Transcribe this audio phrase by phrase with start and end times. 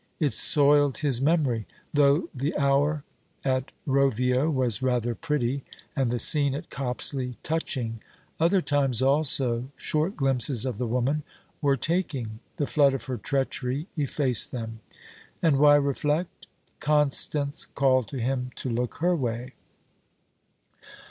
[0.19, 3.03] It soiled his memory: though the hour
[3.45, 5.63] at Rovio was rather pretty,
[5.95, 8.01] and the scene at Copsley touching:
[8.39, 11.21] other times also, short glimpses of the woman,
[11.61, 12.39] were taking.
[12.55, 14.79] The flood of her treachery effaced them.
[15.39, 16.47] And why reflect?
[16.79, 19.53] Constance called to him to look her way.